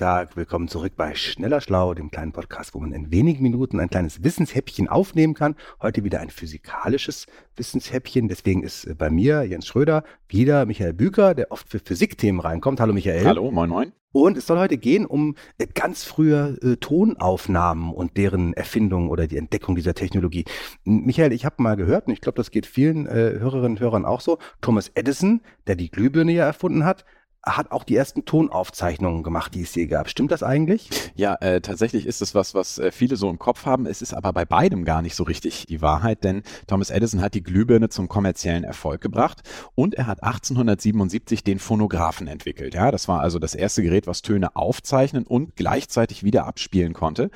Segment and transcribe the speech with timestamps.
[0.00, 3.90] Tag, willkommen zurück bei Schneller Schlau, dem kleinen Podcast, wo man in wenigen Minuten ein
[3.90, 5.56] kleines Wissenshäppchen aufnehmen kann.
[5.82, 7.26] Heute wieder ein physikalisches
[7.56, 8.26] Wissenshäppchen.
[8.26, 12.80] Deswegen ist äh, bei mir Jens Schröder wieder Michael Büker, der oft für Physikthemen reinkommt.
[12.80, 13.26] Hallo Michael.
[13.26, 13.92] Hallo, moin moin.
[14.12, 19.26] Und es soll heute gehen um äh, ganz frühe äh, Tonaufnahmen und deren Erfindung oder
[19.26, 20.46] die Entdeckung dieser Technologie.
[20.84, 24.06] Michael, ich habe mal gehört, und ich glaube, das geht vielen äh, Hörerinnen und Hörern
[24.06, 27.04] auch so, Thomas Edison, der die Glühbirne ja erfunden hat,
[27.42, 30.08] hat auch die ersten Tonaufzeichnungen gemacht, die es je gab.
[30.08, 30.90] Stimmt das eigentlich?
[31.14, 33.86] Ja, äh, tatsächlich ist es was, was äh, viele so im Kopf haben.
[33.86, 37.34] Es ist aber bei beidem gar nicht so richtig die Wahrheit, denn Thomas Edison hat
[37.34, 39.42] die Glühbirne zum kommerziellen Erfolg gebracht
[39.74, 42.74] und er hat 1877 den Phonographen entwickelt.
[42.74, 47.30] Ja, das war also das erste Gerät, was Töne aufzeichnen und gleichzeitig wieder abspielen konnte.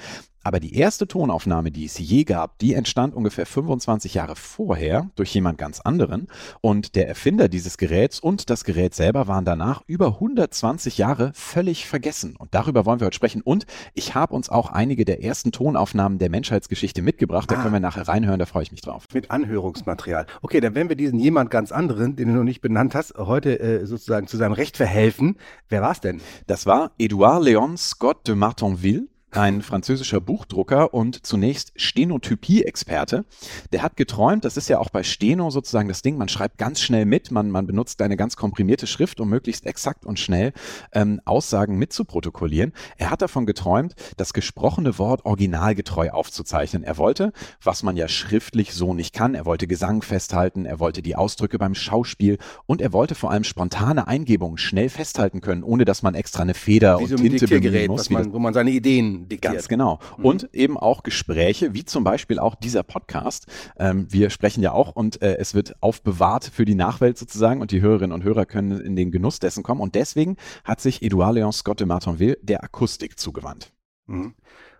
[0.45, 5.35] Aber die erste Tonaufnahme, die es je gab, die entstand ungefähr 25 Jahre vorher durch
[5.35, 6.29] jemand ganz anderen.
[6.61, 11.87] Und der Erfinder dieses Geräts und das Gerät selber waren danach über 120 Jahre völlig
[11.87, 12.37] vergessen.
[12.37, 13.41] Und darüber wollen wir heute sprechen.
[13.41, 13.65] Und
[13.95, 17.51] ich habe uns auch einige der ersten Tonaufnahmen der Menschheitsgeschichte mitgebracht.
[17.51, 17.63] Da ah.
[17.63, 19.07] können wir nachher reinhören, da freue ich mich drauf.
[19.15, 20.27] Mit Anhörungsmaterial.
[20.43, 23.59] Okay, dann werden wir diesen jemand ganz anderen, den du noch nicht benannt hast, heute
[23.61, 25.39] äh, sozusagen zu seinem Recht verhelfen.
[25.71, 26.21] Wer war es denn?
[26.47, 33.25] Das war Edouard Léon Scott de Martinville ein französischer Buchdrucker und zunächst Stenotypie-Experte.
[33.73, 36.81] Der hat geträumt, das ist ja auch bei Steno sozusagen das Ding, man schreibt ganz
[36.81, 40.53] schnell mit, man, man benutzt eine ganz komprimierte Schrift, um möglichst exakt und schnell
[40.93, 42.73] ähm, Aussagen mitzuprotokollieren.
[42.97, 46.85] Er hat davon geträumt, das gesprochene Wort originalgetreu aufzuzeichnen.
[46.85, 51.03] Er wollte, was man ja schriftlich so nicht kann, er wollte Gesang festhalten, er wollte
[51.03, 55.85] die Ausdrücke beim Schauspiel und er wollte vor allem spontane Eingebungen schnell festhalten können, ohne
[55.85, 58.11] dass man extra eine Feder wie und so Tinte bemühen muss.
[58.11, 59.55] Man, wo man seine Ideen diktiert.
[59.55, 59.99] Ganz genau.
[60.19, 60.25] Mhm.
[60.25, 63.47] Und eben auch Gespräche, wie zum Beispiel auch dieser Podcast.
[63.79, 67.71] Ähm, wir sprechen ja auch und äh, es wird aufbewahrt für die Nachwelt sozusagen und
[67.71, 69.81] die Hörerinnen und Hörer können in den Genuss dessen kommen.
[69.81, 73.73] Und deswegen hat sich Edouard Léon Scott de Martinville der Akustik zugewandt.
[74.07, 74.35] Mhm.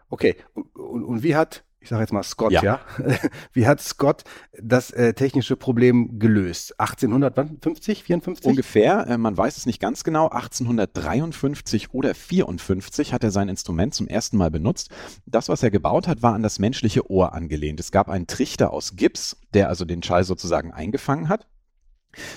[0.09, 2.63] Okay, und, und, und wie hat ich sage jetzt mal Scott, ja.
[2.63, 2.81] ja?
[3.53, 4.25] Wie hat Scott
[4.59, 6.81] das äh, technische Problem gelöst?
[6.81, 8.47] 1850, 54?
[8.47, 10.31] Ungefähr, äh, man weiß es nicht ganz genau.
[10.31, 14.89] 1853 oder 54 hat er sein Instrument zum ersten Mal benutzt.
[15.27, 17.79] Das, was er gebaut hat, war an das menschliche Ohr angelehnt.
[17.81, 21.47] Es gab einen Trichter aus Gips, der also den Schall sozusagen eingefangen hat.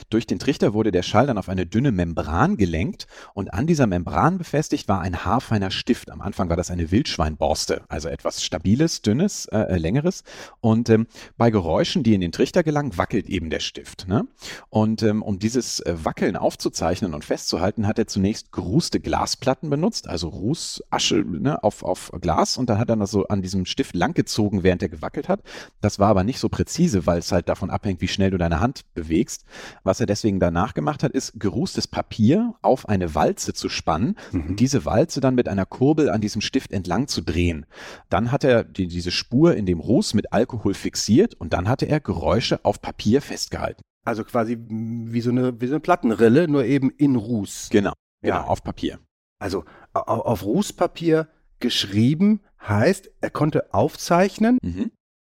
[0.09, 3.87] Durch den Trichter wurde der Schall dann auf eine dünne Membran gelenkt und an dieser
[3.87, 6.11] Membran befestigt war ein haarfeiner Stift.
[6.11, 10.23] Am Anfang war das eine Wildschweinborste, also etwas Stabiles, Dünnes, äh, äh, Längeres.
[10.59, 11.07] Und ähm,
[11.37, 14.07] bei Geräuschen, die in den Trichter gelangen, wackelt eben der Stift.
[14.07, 14.27] Ne?
[14.69, 20.07] Und ähm, um dieses äh, Wackeln aufzuzeichnen und festzuhalten, hat er zunächst gerußte Glasplatten benutzt,
[20.07, 23.95] also Rußasche ne, auf, auf Glas und dann hat er das so an diesem Stift
[23.95, 25.41] langgezogen, während er gewackelt hat.
[25.81, 28.59] Das war aber nicht so präzise, weil es halt davon abhängt, wie schnell du deine
[28.59, 29.45] Hand bewegst.
[29.83, 34.47] Was er deswegen danach gemacht hat, ist gerußtes Papier auf eine Walze zu spannen mhm.
[34.47, 37.65] und diese Walze dann mit einer Kurbel an diesem Stift entlang zu drehen.
[38.09, 41.85] Dann hat er die, diese Spur in dem Ruß mit Alkohol fixiert und dann hatte
[41.85, 43.81] er Geräusche auf Papier festgehalten.
[44.05, 47.69] Also quasi wie so eine, wie so eine Plattenrille, nur eben in Ruß.
[47.71, 47.91] Genau,
[48.23, 48.37] ja.
[48.37, 48.99] Genau, auf Papier.
[49.39, 51.27] Also auf Rußpapier
[51.59, 54.91] geschrieben heißt, er konnte aufzeichnen, mhm.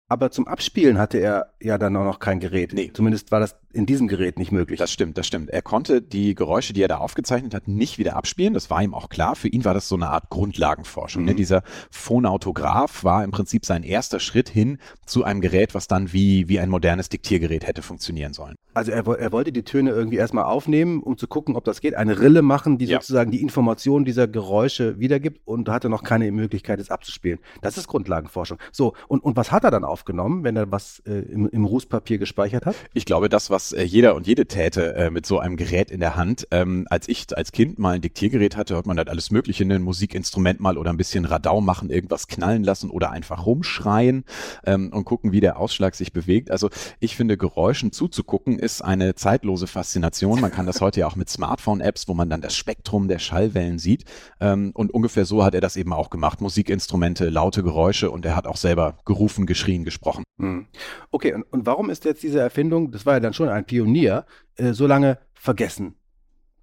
[0.09, 2.73] aber zum Abspielen hatte er ja dann auch noch kein Gerät.
[2.73, 2.91] Nee.
[2.93, 4.79] Zumindest war das in diesem Gerät nicht möglich.
[4.79, 5.49] Das stimmt, das stimmt.
[5.49, 8.53] Er konnte die Geräusche, die er da aufgezeichnet hat, nicht wieder abspielen.
[8.53, 9.35] Das war ihm auch klar.
[9.35, 11.23] Für ihn war das so eine Art Grundlagenforschung.
[11.23, 11.31] Ne?
[11.31, 11.33] Mhm.
[11.33, 11.35] Ne?
[11.35, 16.47] Dieser Phonautograph war im Prinzip sein erster Schritt hin zu einem Gerät, was dann wie,
[16.47, 18.55] wie ein modernes Diktiergerät hätte funktionieren sollen.
[18.73, 21.95] Also er, er wollte die Töne irgendwie erstmal aufnehmen, um zu gucken, ob das geht.
[21.95, 22.99] Eine Rille machen, die ja.
[22.99, 27.39] sozusagen die Information dieser Geräusche wiedergibt und hatte noch keine Möglichkeit, es abzuspielen.
[27.61, 28.57] Das ist Grundlagenforschung.
[28.71, 32.17] So, und, und was hat er dann aufgenommen, wenn er was äh, im, im Rußpapier
[32.17, 32.75] gespeichert hat?
[32.93, 35.99] Ich glaube, das, was äh, jeder und jede täte äh, mit so einem Gerät in
[35.99, 36.47] der Hand.
[36.51, 39.75] Ähm, als ich als Kind mal ein Diktiergerät hatte, hat man halt alles Mögliche, ne?
[39.75, 44.25] ein Musikinstrument mal oder ein bisschen Radau machen, irgendwas knallen lassen oder einfach rumschreien
[44.65, 46.51] ähm, und gucken, wie der Ausschlag sich bewegt.
[46.51, 50.41] Also ich finde, Geräuschen zuzugucken ist eine zeitlose Faszination.
[50.41, 53.79] Man kann das heute ja auch mit Smartphone-Apps, wo man dann das Spektrum der Schallwellen
[53.79, 54.05] sieht.
[54.39, 56.41] Ähm, und ungefähr so hat er das eben auch gemacht.
[56.41, 60.23] Musikinstrumente, laute Geräusche und er hat auch selber gerufen, geschrien, gesprochen.
[60.39, 60.65] Hm.
[61.11, 64.25] Okay, und, und warum ist jetzt diese Erfindung, das war ja dann schon ein Pionier,
[64.55, 65.95] äh, so lange vergessen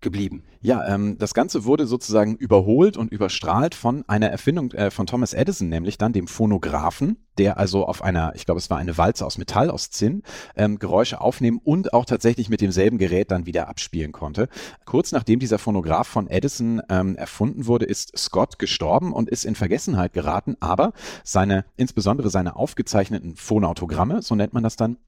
[0.00, 0.44] geblieben.
[0.62, 5.32] Ja, ähm, das Ganze wurde sozusagen überholt und überstrahlt von einer Erfindung äh, von Thomas
[5.32, 9.24] Edison, nämlich dann dem Phonographen, der also auf einer, ich glaube, es war eine Walze
[9.24, 10.22] aus Metall, aus Zinn,
[10.56, 14.48] ähm, Geräusche aufnehmen und auch tatsächlich mit demselben Gerät dann wieder abspielen konnte.
[14.84, 19.54] Kurz nachdem dieser Phonograph von Edison ähm, erfunden wurde, ist Scott gestorben und ist in
[19.54, 20.92] Vergessenheit geraten, aber
[21.24, 24.98] seine, insbesondere seine aufgezeichneten Phonautogramme, so nennt man das dann,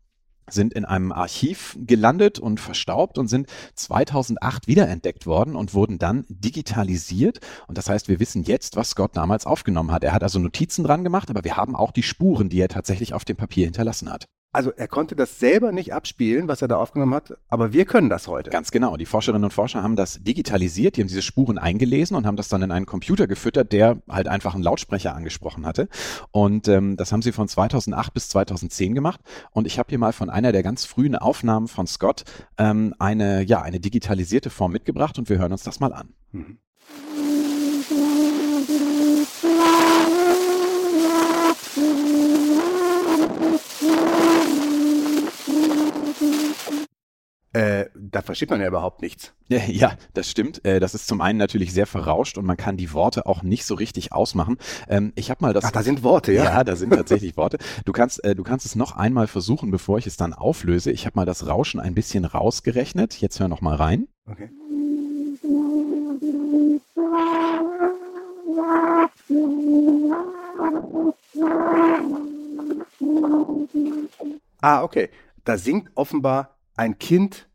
[0.48, 6.24] sind in einem Archiv gelandet und verstaubt und sind 2008 wiederentdeckt worden und wurden dann
[6.28, 7.40] digitalisiert.
[7.68, 10.04] Und das heißt, wir wissen jetzt, was Scott damals aufgenommen hat.
[10.04, 13.14] Er hat also Notizen dran gemacht, aber wir haben auch die Spuren, die er tatsächlich
[13.14, 14.26] auf dem Papier hinterlassen hat.
[14.54, 18.10] Also er konnte das selber nicht abspielen, was er da aufgenommen hat, aber wir können
[18.10, 18.50] das heute.
[18.50, 18.98] Ganz genau.
[18.98, 22.48] Die Forscherinnen und Forscher haben das digitalisiert, die haben diese Spuren eingelesen und haben das
[22.48, 25.88] dann in einen Computer gefüttert, der halt einfach einen Lautsprecher angesprochen hatte.
[26.32, 29.20] Und ähm, das haben sie von 2008 bis 2010 gemacht.
[29.52, 32.24] Und ich habe hier mal von einer der ganz frühen Aufnahmen von Scott
[32.58, 36.12] ähm, eine, ja, eine digitalisierte Form mitgebracht und wir hören uns das mal an.
[36.32, 36.58] Mhm.
[47.52, 49.34] Äh, da versteht man ja überhaupt nichts.
[49.48, 50.64] Ja, das stimmt.
[50.64, 53.66] Äh, das ist zum einen natürlich sehr verrauscht und man kann die Worte auch nicht
[53.66, 54.56] so richtig ausmachen.
[54.88, 55.64] Ähm, ich habe mal das.
[55.64, 56.44] Ach, da sind Worte, ja.
[56.44, 57.58] Ja, da sind tatsächlich Worte.
[57.84, 60.90] Du kannst, äh, du kannst es noch einmal versuchen, bevor ich es dann auflöse.
[60.90, 63.20] Ich habe mal das Rauschen ein bisschen rausgerechnet.
[63.20, 64.08] Jetzt hör noch mal rein.
[64.26, 64.48] Okay.
[74.62, 75.10] Ah, okay.
[75.44, 77.48] Da singt offenbar ein Kind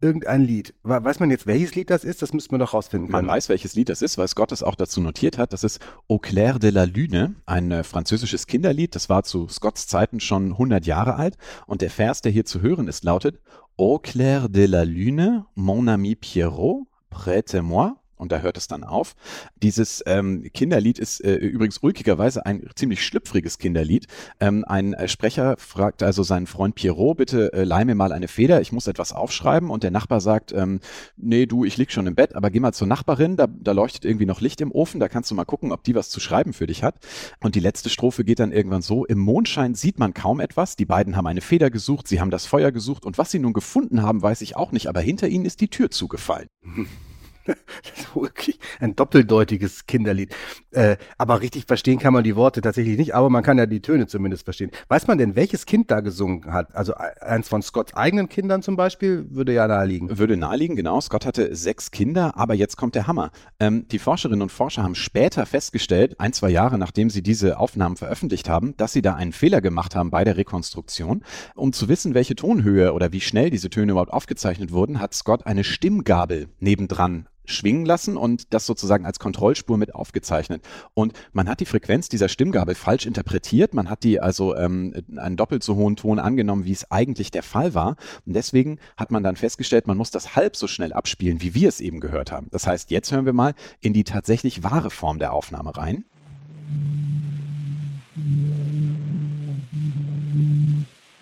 [0.00, 0.74] irgendein Lied.
[0.82, 2.22] Weiß man jetzt, welches Lied das ist?
[2.22, 3.26] Das müsste man doch rausfinden können.
[3.26, 5.52] Man weiß, welches Lied das ist, weil Scott es auch dazu notiert hat.
[5.52, 5.78] Das ist
[6.08, 8.94] Au clair de la lune, ein äh, französisches Kinderlied.
[8.94, 11.36] Das war zu Scotts Zeiten schon 100 Jahre alt.
[11.66, 13.40] Und der Vers, der hier zu hören ist, lautet
[13.76, 19.14] Au clair de la lune, mon ami Pierrot, prête-moi und da hört es dann auf.
[19.62, 24.06] Dieses ähm, Kinderlied ist äh, übrigens ulkigerweise ein ziemlich schlüpfriges Kinderlied.
[24.38, 28.28] Ähm, ein äh, Sprecher fragt also seinen Freund Pierrot, bitte äh, leih mir mal eine
[28.28, 29.70] Feder, ich muss etwas aufschreiben.
[29.70, 30.78] Und der Nachbar sagt, ähm,
[31.16, 34.04] nee, du, ich lieg schon im Bett, aber geh mal zur Nachbarin, da, da leuchtet
[34.04, 36.52] irgendwie noch Licht im Ofen, da kannst du mal gucken, ob die was zu schreiben
[36.52, 36.94] für dich hat.
[37.40, 40.86] Und die letzte Strophe geht dann irgendwann so, im Mondschein sieht man kaum etwas, die
[40.86, 44.02] beiden haben eine Feder gesucht, sie haben das Feuer gesucht und was sie nun gefunden
[44.02, 46.48] haben, weiß ich auch nicht, aber hinter ihnen ist die Tür zugefallen.
[47.46, 47.56] das
[47.96, 50.34] ist wirklich ein doppeldeutiges Kinderlied.
[50.70, 53.80] Äh, aber richtig verstehen kann man die Worte tatsächlich nicht, aber man kann ja die
[53.80, 54.70] Töne zumindest verstehen.
[54.88, 56.74] Weiß man denn, welches Kind da gesungen hat?
[56.74, 60.18] Also eins von Scotts eigenen Kindern zum Beispiel, würde ja naheliegen.
[60.18, 61.00] Würde naheliegen, genau.
[61.00, 63.30] Scott hatte sechs Kinder, aber jetzt kommt der Hammer.
[63.60, 67.96] Ähm, die Forscherinnen und Forscher haben später festgestellt, ein, zwei Jahre nachdem sie diese Aufnahmen
[67.96, 71.24] veröffentlicht haben, dass sie da einen Fehler gemacht haben bei der Rekonstruktion.
[71.54, 75.46] Um zu wissen, welche Tonhöhe oder wie schnell diese Töne überhaupt aufgezeichnet wurden, hat Scott
[75.46, 80.62] eine Stimmgabel nebendran schwingen lassen und das sozusagen als Kontrollspur mit aufgezeichnet.
[80.94, 83.74] Und man hat die Frequenz dieser Stimmgabel falsch interpretiert.
[83.74, 87.42] Man hat die also ähm, einen doppelt so hohen Ton angenommen, wie es eigentlich der
[87.42, 87.96] Fall war.
[88.26, 91.68] Und deswegen hat man dann festgestellt, man muss das halb so schnell abspielen, wie wir
[91.68, 92.48] es eben gehört haben.
[92.50, 96.04] Das heißt, jetzt hören wir mal in die tatsächlich wahre Form der Aufnahme rein.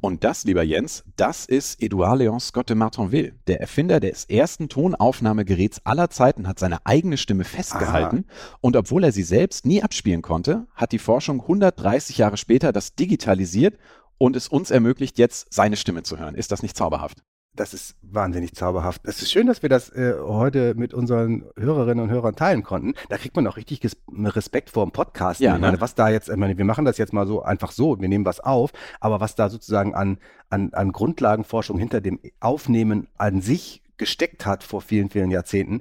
[0.00, 3.34] Und das, lieber Jens, das ist Edouard Léon Scott de Martinville.
[3.48, 8.24] Der Erfinder des ersten Tonaufnahmegeräts aller Zeiten hat seine eigene Stimme festgehalten.
[8.28, 8.58] Aha.
[8.60, 12.94] Und obwohl er sie selbst nie abspielen konnte, hat die Forschung 130 Jahre später das
[12.94, 13.78] digitalisiert
[14.16, 16.34] und es uns ermöglicht, jetzt seine Stimme zu hören.
[16.36, 17.22] Ist das nicht zauberhaft?
[17.56, 19.02] Das ist wahnsinnig zauberhaft.
[19.04, 22.94] Es ist schön, dass wir das äh, heute mit unseren Hörerinnen und Hörern teilen konnten.
[23.08, 23.80] Da kriegt man auch richtig
[24.12, 25.40] Respekt vor dem Podcast.
[25.40, 25.80] Ja, ich meine, ne?
[25.80, 28.24] was da jetzt, ich meine, wir machen das jetzt mal so einfach so, wir nehmen
[28.24, 30.18] was auf, aber was da sozusagen an,
[30.50, 35.80] an, an Grundlagenforschung hinter dem Aufnehmen an sich gesteckt hat vor vielen, vielen Jahrzehnten,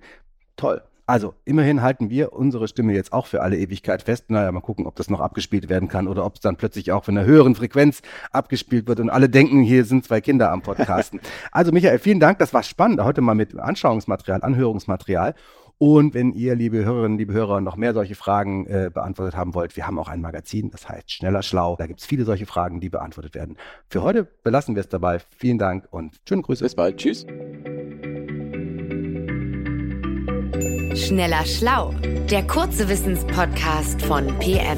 [0.55, 0.82] toll.
[1.08, 4.32] Also, immerhin halten wir unsere Stimme jetzt auch für alle Ewigkeit fest.
[4.32, 7.04] Naja, mal gucken, ob das noch abgespielt werden kann oder ob es dann plötzlich auch
[7.04, 11.20] von einer höheren Frequenz abgespielt wird und alle denken, hier sind zwei Kinder am Podcasten.
[11.52, 12.40] also, Michael, vielen Dank.
[12.40, 13.04] Das war spannend.
[13.04, 15.36] Heute mal mit Anschauungsmaterial, Anhörungsmaterial.
[15.78, 19.76] Und wenn ihr, liebe Hörerinnen, liebe Hörer, noch mehr solche Fragen äh, beantwortet haben wollt,
[19.76, 21.76] wir haben auch ein Magazin, das heißt Schneller Schlau.
[21.76, 23.58] Da gibt es viele solche Fragen, die beantwortet werden.
[23.90, 25.20] Für heute belassen wir es dabei.
[25.38, 26.64] Vielen Dank und schöne Grüße.
[26.64, 26.98] Bis bald.
[26.98, 27.26] Tschüss.
[30.96, 31.92] Schneller Schlau,
[32.30, 34.78] der kurze Wissenspodcast von PM.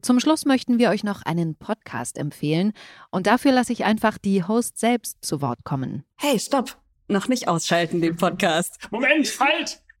[0.00, 2.72] Zum Schluss möchten wir euch noch einen Podcast empfehlen
[3.10, 6.04] und dafür lasse ich einfach die Host selbst zu Wort kommen.
[6.16, 6.78] Hey, stopp!
[7.08, 8.78] Noch nicht ausschalten, den Podcast.
[8.90, 9.83] Moment, halt!